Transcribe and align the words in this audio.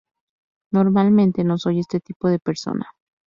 Normalmente 0.71 1.43
no 1.43 1.59
soy 1.59 1.79
este 1.79 1.99
tipo 1.99 2.27
de 2.27 2.39
persona. 2.39 2.87